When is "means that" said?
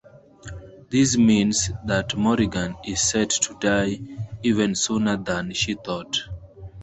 1.15-2.15